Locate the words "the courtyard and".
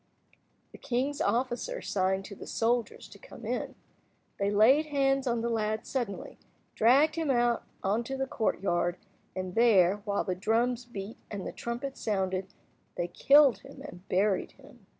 8.17-9.53